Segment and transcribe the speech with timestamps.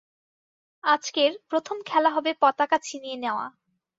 [0.83, 3.45] আজকের, প্রথম খেলা হবে পতাকা ছিনিয়ে নেয়া।